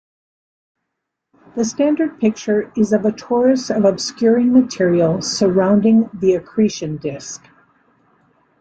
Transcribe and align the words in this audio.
The 1.55 1.63
standard 1.63 2.19
picture 2.19 2.71
is 2.75 2.91
of 2.91 3.05
a 3.05 3.11
torus 3.11 3.69
of 3.69 3.85
obscuring 3.85 4.51
material 4.51 5.21
surrounding 5.21 6.09
the 6.15 6.33
accretion 6.33 6.97
disc. 6.97 7.45